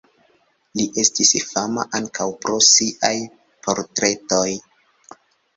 Li 0.79 0.85
estis 1.01 1.33
fama 1.49 1.83
ankaŭ 1.99 2.27
pro 2.45 2.57
siaj 2.69 3.13
portretoj. 3.69 4.49